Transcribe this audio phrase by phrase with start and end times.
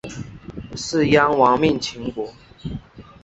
[0.75, 2.33] 士鞅亡命秦国。